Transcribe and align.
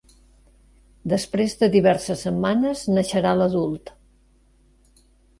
Després 1.11 1.51
de 1.59 1.67
diverses 1.75 2.23
setmanes 2.27 2.81
naixerà 2.95 3.33
l'adult. 3.41 3.93